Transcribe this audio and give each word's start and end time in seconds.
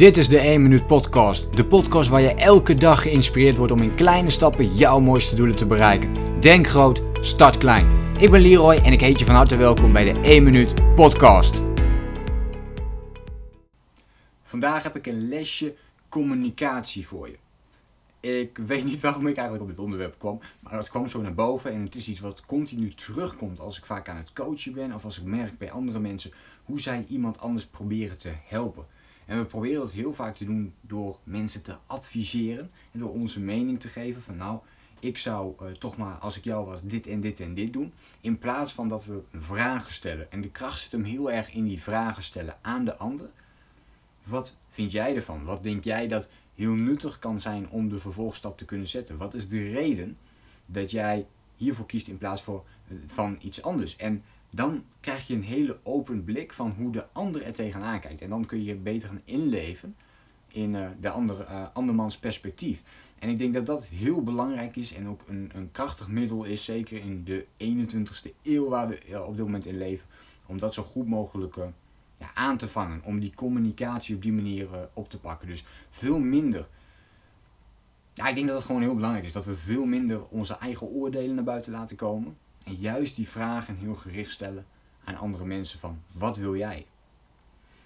Dit 0.00 0.16
is 0.16 0.28
de 0.28 0.38
1 0.38 0.62
Minuut 0.62 0.86
Podcast. 0.86 1.56
De 1.56 1.64
podcast 1.64 2.08
waar 2.08 2.20
je 2.20 2.34
elke 2.34 2.74
dag 2.74 3.02
geïnspireerd 3.02 3.56
wordt 3.56 3.72
om 3.72 3.82
in 3.82 3.94
kleine 3.94 4.30
stappen 4.30 4.74
jouw 4.74 5.00
mooiste 5.00 5.34
doelen 5.34 5.56
te 5.56 5.66
bereiken. 5.66 6.40
Denk 6.40 6.66
groot, 6.66 7.02
start 7.20 7.58
klein. 7.58 8.16
Ik 8.18 8.30
ben 8.30 8.40
Leroy 8.40 8.74
en 8.74 8.92
ik 8.92 9.00
heet 9.00 9.18
je 9.18 9.24
van 9.24 9.34
harte 9.34 9.56
welkom 9.56 9.92
bij 9.92 10.12
de 10.12 10.20
1 10.20 10.42
Minuut 10.42 10.94
Podcast. 10.94 11.62
Vandaag 14.42 14.82
heb 14.82 14.96
ik 14.96 15.06
een 15.06 15.28
lesje 15.28 15.74
communicatie 16.08 17.06
voor 17.06 17.28
je. 17.28 17.38
Ik 18.40 18.58
weet 18.58 18.84
niet 18.84 19.00
waarom 19.00 19.26
ik 19.26 19.36
eigenlijk 19.36 19.62
op 19.62 19.70
dit 19.70 19.84
onderwerp 19.84 20.14
kwam, 20.18 20.40
maar 20.60 20.78
het 20.78 20.90
kwam 20.90 21.08
zo 21.08 21.20
naar 21.20 21.34
boven 21.34 21.72
en 21.72 21.82
het 21.82 21.94
is 21.94 22.08
iets 22.08 22.20
wat 22.20 22.46
continu 22.46 22.94
terugkomt 22.94 23.60
als 23.60 23.78
ik 23.78 23.86
vaak 23.86 24.08
aan 24.08 24.16
het 24.16 24.32
coachen 24.32 24.72
ben 24.72 24.94
of 24.94 25.04
als 25.04 25.18
ik 25.18 25.24
merk 25.24 25.58
bij 25.58 25.70
andere 25.70 25.98
mensen 25.98 26.32
hoe 26.64 26.80
zij 26.80 27.04
iemand 27.08 27.40
anders 27.40 27.66
proberen 27.66 28.18
te 28.18 28.32
helpen. 28.46 28.98
En 29.30 29.38
we 29.38 29.44
proberen 29.44 29.80
dat 29.80 29.92
heel 29.92 30.12
vaak 30.12 30.36
te 30.36 30.44
doen 30.44 30.74
door 30.80 31.18
mensen 31.24 31.62
te 31.62 31.76
adviseren 31.86 32.70
en 32.92 32.98
door 32.98 33.12
onze 33.12 33.40
mening 33.40 33.80
te 33.80 33.88
geven 33.88 34.22
van 34.22 34.36
nou, 34.36 34.60
ik 35.00 35.18
zou 35.18 35.54
uh, 35.62 35.70
toch 35.70 35.96
maar 35.96 36.14
als 36.14 36.36
ik 36.36 36.44
jou 36.44 36.66
was 36.66 36.82
dit 36.82 37.06
en 37.06 37.20
dit 37.20 37.40
en 37.40 37.54
dit 37.54 37.72
doen. 37.72 37.92
In 38.20 38.38
plaats 38.38 38.72
van 38.72 38.88
dat 38.88 39.04
we 39.04 39.22
vragen 39.32 39.92
stellen. 39.92 40.32
En 40.32 40.40
de 40.40 40.50
kracht 40.50 40.80
zit 40.80 40.92
hem 40.92 41.04
heel 41.04 41.30
erg 41.30 41.52
in 41.52 41.64
die 41.64 41.82
vragen 41.82 42.22
stellen 42.22 42.58
aan 42.62 42.84
de 42.84 42.96
ander. 42.96 43.30
Wat 44.24 44.56
vind 44.68 44.92
jij 44.92 45.14
ervan? 45.14 45.44
Wat 45.44 45.62
denk 45.62 45.84
jij 45.84 46.08
dat 46.08 46.28
heel 46.54 46.74
nuttig 46.74 47.18
kan 47.18 47.40
zijn 47.40 47.68
om 47.68 47.88
de 47.88 47.98
vervolgstap 47.98 48.58
te 48.58 48.64
kunnen 48.64 48.88
zetten? 48.88 49.16
Wat 49.16 49.34
is 49.34 49.48
de 49.48 49.70
reden 49.70 50.18
dat 50.66 50.90
jij 50.90 51.26
hiervoor 51.56 51.86
kiest 51.86 52.08
in 52.08 52.18
plaats 52.18 52.46
eh, 52.46 52.54
van 53.06 53.38
iets 53.40 53.62
anders? 53.62 53.96
En 53.96 54.24
dan 54.50 54.84
krijg 55.00 55.26
je 55.26 55.34
een 55.34 55.42
hele 55.42 55.78
open 55.82 56.24
blik 56.24 56.52
van 56.52 56.70
hoe 56.70 56.92
de 56.92 57.06
ander 57.12 57.42
er 57.42 57.52
tegenaan 57.52 58.00
kijkt. 58.00 58.20
En 58.20 58.28
dan 58.28 58.44
kun 58.46 58.58
je 58.58 58.64
je 58.64 58.76
beter 58.76 59.08
gaan 59.08 59.22
inleven 59.24 59.96
in 60.48 60.74
uh, 60.74 60.88
de 61.00 61.10
andere, 61.10 61.44
uh, 61.44 61.66
andermans 61.72 62.18
perspectief. 62.18 62.82
En 63.18 63.28
ik 63.28 63.38
denk 63.38 63.54
dat 63.54 63.66
dat 63.66 63.86
heel 63.86 64.22
belangrijk 64.22 64.76
is 64.76 64.94
en 64.94 65.08
ook 65.08 65.24
een, 65.26 65.50
een 65.54 65.70
krachtig 65.72 66.08
middel 66.08 66.44
is, 66.44 66.64
zeker 66.64 66.98
in 66.98 67.24
de 67.24 67.46
21ste 67.58 68.30
eeuw 68.42 68.68
waar 68.68 68.88
we 68.88 69.00
uh, 69.08 69.26
op 69.26 69.36
dit 69.36 69.44
moment 69.44 69.66
in 69.66 69.78
leven, 69.78 70.06
om 70.46 70.58
dat 70.58 70.74
zo 70.74 70.82
goed 70.82 71.06
mogelijk 71.06 71.56
ja, 72.16 72.30
aan 72.34 72.56
te 72.56 72.68
vangen. 72.68 73.00
Om 73.04 73.20
die 73.20 73.34
communicatie 73.34 74.14
op 74.14 74.22
die 74.22 74.32
manier 74.32 74.68
op 74.92 75.10
te 75.10 75.18
pakken. 75.18 75.48
Dus 75.48 75.64
veel 75.90 76.18
minder. 76.18 76.68
Ja, 78.14 78.28
ik 78.28 78.34
denk 78.34 78.46
dat 78.46 78.56
het 78.56 78.66
gewoon 78.66 78.82
heel 78.82 78.94
belangrijk 78.94 79.24
is 79.24 79.32
dat 79.32 79.46
we 79.46 79.54
veel 79.54 79.84
minder 79.84 80.26
onze 80.28 80.54
eigen 80.54 80.86
oordelen 80.86 81.34
naar 81.34 81.44
buiten 81.44 81.72
laten 81.72 81.96
komen. 81.96 82.36
En 82.70 82.76
juist 82.76 83.16
die 83.16 83.28
vragen 83.28 83.76
heel 83.76 83.94
gericht 83.94 84.30
stellen 84.30 84.66
aan 85.04 85.16
andere 85.16 85.44
mensen 85.44 85.78
van 85.78 86.02
wat 86.12 86.36
wil 86.36 86.56
jij? 86.56 86.86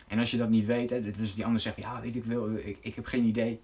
En 0.07 0.19
als 0.19 0.31
je 0.31 0.37
dat 0.37 0.49
niet 0.49 0.65
weet, 0.65 1.17
dus 1.17 1.35
die 1.35 1.45
ander 1.45 1.61
zegt 1.61 1.77
ja 1.77 2.01
weet 2.01 2.17
ik 2.17 2.25
wel, 2.25 2.51
ik, 2.51 2.79
ik 2.81 2.95
heb 2.95 3.07
geen 3.07 3.25
idee. 3.25 3.61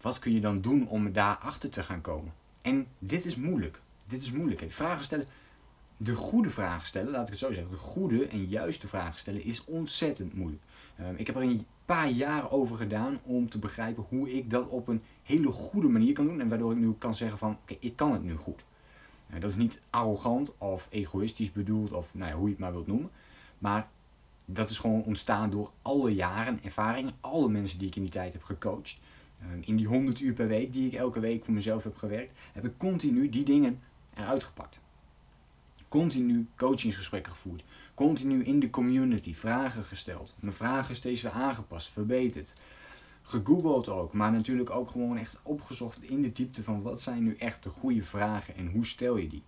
Wat 0.00 0.18
kun 0.18 0.32
je 0.32 0.40
dan 0.40 0.60
doen 0.60 0.88
om 0.88 1.12
daar 1.12 1.36
achter 1.36 1.70
te 1.70 1.82
gaan 1.82 2.00
komen? 2.00 2.32
En 2.62 2.86
dit 2.98 3.24
is 3.24 3.36
moeilijk. 3.36 3.80
Dit 4.08 4.22
is 4.22 4.32
moeilijk. 4.32 4.64
Vragen 4.68 5.04
stellen, 5.04 5.26
de 5.96 6.14
goede 6.14 6.50
vragen 6.50 6.86
stellen, 6.86 7.10
laat 7.10 7.22
ik 7.22 7.28
het 7.28 7.38
zo 7.38 7.52
zeggen. 7.52 7.70
De 7.70 7.76
goede 7.76 8.26
en 8.26 8.44
juiste 8.44 8.88
vragen 8.88 9.20
stellen 9.20 9.44
is 9.44 9.64
ontzettend 9.64 10.34
moeilijk. 10.34 10.62
Um, 11.00 11.16
ik 11.16 11.26
heb 11.26 11.36
er 11.36 11.42
een 11.42 11.66
paar 11.84 12.08
jaar 12.08 12.50
over 12.50 12.76
gedaan 12.76 13.20
om 13.22 13.50
te 13.50 13.58
begrijpen 13.58 14.04
hoe 14.08 14.32
ik 14.32 14.50
dat 14.50 14.68
op 14.68 14.88
een 14.88 15.02
hele 15.22 15.50
goede 15.50 15.88
manier 15.88 16.12
kan 16.12 16.26
doen. 16.26 16.40
En 16.40 16.48
waardoor 16.48 16.72
ik 16.72 16.78
nu 16.78 16.92
kan 16.92 17.14
zeggen 17.14 17.38
van 17.38 17.58
oké, 17.62 17.76
ik 17.80 17.96
kan 17.96 18.12
het 18.12 18.22
nu 18.22 18.36
goed. 18.36 18.64
Nou, 19.26 19.40
dat 19.40 19.50
is 19.50 19.56
niet 19.56 19.80
arrogant 19.90 20.58
of 20.58 20.88
egoïstisch 20.90 21.52
bedoeld 21.52 21.92
of 21.92 22.14
nou 22.14 22.30
ja, 22.30 22.36
hoe 22.36 22.44
je 22.44 22.50
het 22.50 22.60
maar 22.60 22.72
wilt 22.72 22.86
noemen. 22.86 23.10
Maar 23.58 23.88
dat 24.44 24.70
is 24.70 24.78
gewoon 24.78 25.02
ontstaan 25.02 25.50
door 25.50 25.70
alle 25.82 26.14
jaren 26.14 26.60
ervaring, 26.62 27.12
alle 27.20 27.48
mensen 27.48 27.78
die 27.78 27.88
ik 27.88 27.96
in 27.96 28.02
die 28.02 28.10
tijd 28.10 28.32
heb 28.32 28.42
gecoacht. 28.42 28.98
Ehm, 29.40 29.58
in 29.60 29.76
die 29.76 29.86
100 29.86 30.20
uur 30.20 30.32
per 30.32 30.46
week 30.46 30.72
die 30.72 30.86
ik 30.86 30.94
elke 30.94 31.20
week 31.20 31.44
voor 31.44 31.54
mezelf 31.54 31.82
heb 31.82 31.96
gewerkt, 31.96 32.38
heb 32.52 32.64
ik 32.64 32.78
continu 32.78 33.28
die 33.28 33.44
dingen 33.44 33.80
eruit 34.14 34.44
gepakt. 34.44 34.78
Continu 35.88 36.46
coachingsgesprekken 36.56 37.32
gevoerd. 37.32 37.64
Continu 37.94 38.44
in 38.44 38.60
de 38.60 38.70
community 38.70 39.34
vragen 39.34 39.84
gesteld. 39.84 40.34
Mijn 40.40 40.54
vragen 40.54 40.96
steeds 40.96 41.22
weer 41.22 41.32
aangepast, 41.32 41.88
verbeterd 41.88 42.54
gegoogeld 43.26 43.88
ook, 43.88 44.12
maar 44.12 44.32
natuurlijk 44.32 44.70
ook 44.70 44.90
gewoon 44.90 45.18
echt 45.18 45.38
opgezocht 45.42 46.02
in 46.02 46.22
de 46.22 46.32
diepte 46.32 46.62
van 46.62 46.82
wat 46.82 47.02
zijn 47.02 47.22
nu 47.22 47.36
echt 47.36 47.62
de 47.62 47.70
goede 47.70 48.02
vragen 48.02 48.56
en 48.56 48.70
hoe 48.70 48.86
stel 48.86 49.16
je 49.16 49.28
die. 49.28 49.42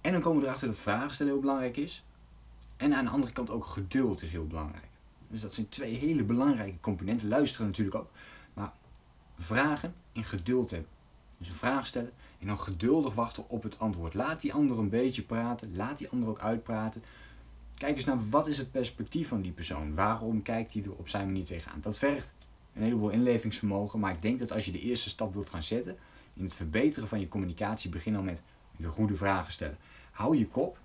En 0.00 0.12
dan 0.12 0.20
komen 0.20 0.40
we 0.40 0.46
erachter 0.46 0.66
dat 0.66 0.76
vragen 0.76 1.14
stellen 1.14 1.32
heel 1.32 1.40
belangrijk 1.40 1.76
is. 1.76 2.04
En 2.76 2.94
aan 2.94 3.04
de 3.04 3.10
andere 3.10 3.32
kant 3.32 3.50
ook 3.50 3.64
geduld 3.64 4.22
is 4.22 4.32
heel 4.32 4.46
belangrijk. 4.46 4.88
Dus 5.28 5.40
dat 5.40 5.54
zijn 5.54 5.68
twee 5.68 5.94
hele 5.94 6.22
belangrijke 6.22 6.80
componenten. 6.80 7.28
Luisteren 7.28 7.66
natuurlijk 7.66 7.96
ook. 7.96 8.10
Maar 8.54 8.72
vragen 9.38 9.94
en 10.12 10.24
geduld 10.24 10.70
hebben. 10.70 10.88
Dus 11.38 11.48
een 11.48 11.54
vraag 11.54 11.86
stellen 11.86 12.12
en 12.38 12.46
dan 12.46 12.58
geduldig 12.58 13.14
wachten 13.14 13.48
op 13.48 13.62
het 13.62 13.78
antwoord. 13.78 14.14
Laat 14.14 14.40
die 14.40 14.52
ander 14.52 14.78
een 14.78 14.88
beetje 14.88 15.22
praten. 15.22 15.76
Laat 15.76 15.98
die 15.98 16.08
ander 16.08 16.28
ook 16.28 16.40
uitpraten. 16.40 17.02
Kijk 17.74 17.96
eens 17.96 18.04
naar 18.04 18.28
wat 18.28 18.46
is 18.46 18.58
het 18.58 18.70
perspectief 18.70 19.28
van 19.28 19.42
die 19.42 19.52
persoon. 19.52 19.94
Waarom 19.94 20.42
kijkt 20.42 20.74
hij 20.74 20.82
er 20.82 20.92
op 20.92 21.08
zijn 21.08 21.26
manier 21.26 21.44
tegenaan. 21.44 21.80
Dat 21.80 21.98
vergt 21.98 22.34
een 22.74 22.82
heleboel 22.82 23.10
inlevingsvermogen. 23.10 24.00
Maar 24.00 24.12
ik 24.12 24.22
denk 24.22 24.38
dat 24.38 24.52
als 24.52 24.64
je 24.64 24.72
de 24.72 24.80
eerste 24.80 25.10
stap 25.10 25.32
wilt 25.32 25.48
gaan 25.48 25.62
zetten 25.62 25.96
in 26.34 26.44
het 26.44 26.54
verbeteren 26.54 27.08
van 27.08 27.20
je 27.20 27.28
communicatie, 27.28 27.90
begin 27.90 28.12
dan 28.12 28.24
met 28.24 28.42
de 28.76 28.88
goede 28.88 29.16
vragen 29.16 29.52
stellen. 29.52 29.78
Hou 30.10 30.36
je 30.36 30.46
kop. 30.46 30.78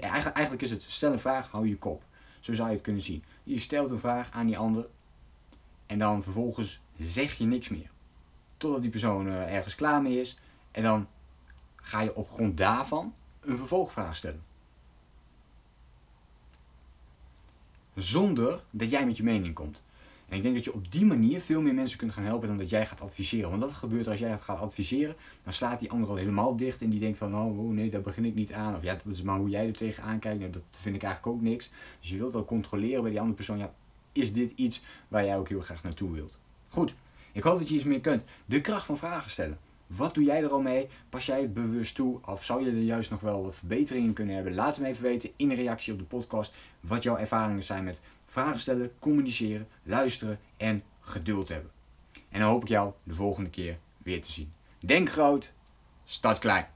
eigenlijk 0.00 0.62
is 0.62 0.70
het 0.70 0.82
stel 0.82 1.12
een 1.12 1.18
vraag, 1.18 1.50
hou 1.50 1.68
je 1.68 1.76
kop. 1.76 2.02
Zo 2.40 2.54
zou 2.54 2.68
je 2.68 2.74
het 2.74 2.82
kunnen 2.82 3.02
zien. 3.02 3.24
Je 3.42 3.58
stelt 3.58 3.90
een 3.90 3.98
vraag 3.98 4.30
aan 4.30 4.46
die 4.46 4.58
ander 4.58 4.88
en 5.86 5.98
dan 5.98 6.22
vervolgens 6.22 6.80
zeg 6.98 7.34
je 7.34 7.44
niks 7.44 7.68
meer. 7.68 7.90
Totdat 8.56 8.82
die 8.82 8.90
persoon 8.90 9.28
eh, 9.28 9.54
ergens 9.54 9.74
klaar 9.74 10.02
mee 10.02 10.20
is 10.20 10.38
en 10.70 10.82
dan 10.82 11.08
ga 11.76 12.00
je 12.00 12.14
op 12.14 12.28
grond 12.28 12.56
daarvan 12.56 13.14
een 13.40 13.56
vervolgvraag 13.56 14.16
stellen. 14.16 14.44
Zonder 17.94 18.64
dat 18.70 18.90
jij 18.90 19.06
met 19.06 19.16
je 19.16 19.22
mening 19.22 19.54
komt. 19.54 19.82
En 20.28 20.36
ik 20.36 20.42
denk 20.42 20.54
dat 20.54 20.64
je 20.64 20.74
op 20.74 20.92
die 20.92 21.04
manier 21.04 21.40
veel 21.40 21.60
meer 21.60 21.74
mensen 21.74 21.98
kunt 21.98 22.12
gaan 22.12 22.24
helpen 22.24 22.48
dan 22.48 22.58
dat 22.58 22.70
jij 22.70 22.86
gaat 22.86 23.00
adviseren. 23.00 23.50
Want 23.50 23.62
wat 23.62 23.72
gebeurt 23.72 24.08
als 24.08 24.18
jij 24.18 24.38
gaat 24.38 24.58
adviseren, 24.58 25.16
dan 25.42 25.52
slaat 25.52 25.80
die 25.80 25.90
ander 25.90 26.08
al 26.08 26.16
helemaal 26.16 26.56
dicht 26.56 26.82
en 26.82 26.90
die 26.90 27.00
denkt 27.00 27.18
van, 27.18 27.34
oh, 27.34 27.58
oh 27.58 27.72
nee, 27.72 27.90
daar 27.90 28.00
begin 28.00 28.24
ik 28.24 28.34
niet 28.34 28.52
aan. 28.52 28.74
Of 28.74 28.82
ja, 28.82 28.98
dat 29.04 29.12
is 29.12 29.22
maar 29.22 29.38
hoe 29.38 29.48
jij 29.48 29.66
er 29.66 29.72
tegenaan 29.72 30.18
kijkt. 30.18 30.38
Nou, 30.38 30.50
dat 30.50 30.62
vind 30.70 30.96
ik 30.96 31.02
eigenlijk 31.02 31.36
ook 31.36 31.42
niks. 31.42 31.70
Dus 32.00 32.10
je 32.10 32.16
wilt 32.16 32.34
al 32.34 32.44
controleren 32.44 33.00
bij 33.00 33.10
die 33.10 33.20
andere 33.20 33.36
persoon, 33.36 33.58
ja, 33.58 33.74
is 34.12 34.32
dit 34.32 34.52
iets 34.54 34.82
waar 35.08 35.24
jij 35.24 35.38
ook 35.38 35.48
heel 35.48 35.60
graag 35.60 35.82
naartoe 35.82 36.12
wilt? 36.12 36.38
Goed, 36.68 36.94
ik 37.32 37.42
hoop 37.42 37.58
dat 37.58 37.68
je 37.68 37.74
iets 37.74 37.84
meer 37.84 38.00
kunt. 38.00 38.24
De 38.44 38.60
kracht 38.60 38.86
van 38.86 38.98
vragen 38.98 39.30
stellen. 39.30 39.58
Wat 39.86 40.14
doe 40.14 40.24
jij 40.24 40.42
er 40.42 40.50
al 40.50 40.60
mee? 40.60 40.88
Pas 41.08 41.26
jij 41.26 41.40
het 41.40 41.54
bewust 41.54 41.94
toe? 41.94 42.18
Of 42.26 42.44
zou 42.44 42.64
je 42.64 42.70
er 42.70 42.76
juist 42.76 43.10
nog 43.10 43.20
wel 43.20 43.42
wat 43.42 43.54
verbeteringen 43.54 44.12
kunnen 44.12 44.34
hebben? 44.34 44.54
Laat 44.54 44.78
me 44.78 44.86
even 44.86 45.02
weten 45.02 45.30
in 45.36 45.50
een 45.50 45.56
reactie 45.56 45.92
op 45.92 45.98
de 45.98 46.04
podcast 46.04 46.54
wat 46.80 47.02
jouw 47.02 47.16
ervaringen 47.16 47.62
zijn 47.62 47.84
met 47.84 48.00
vragen 48.26 48.60
stellen, 48.60 48.98
communiceren, 48.98 49.68
luisteren 49.82 50.38
en 50.56 50.82
geduld 51.00 51.48
hebben. 51.48 51.70
En 52.28 52.40
dan 52.40 52.50
hoop 52.50 52.62
ik 52.62 52.68
jou 52.68 52.92
de 53.02 53.14
volgende 53.14 53.50
keer 53.50 53.78
weer 53.98 54.22
te 54.22 54.32
zien. 54.32 54.52
Denk 54.78 55.10
groot, 55.10 55.52
start 56.04 56.38
klein. 56.38 56.75